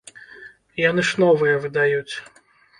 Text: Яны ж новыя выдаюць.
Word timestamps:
Яны 0.89 1.05
ж 1.11 1.21
новыя 1.25 1.55
выдаюць. 1.69 2.13